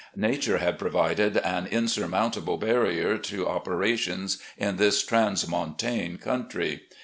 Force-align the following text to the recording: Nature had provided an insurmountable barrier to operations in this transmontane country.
Nature 0.15 0.57
had 0.57 0.79
provided 0.79 1.37
an 1.37 1.67
insurmountable 1.67 2.57
barrier 2.57 3.19
to 3.19 3.47
operations 3.47 4.39
in 4.57 4.77
this 4.77 5.05
transmontane 5.05 6.17
country. 6.19 6.81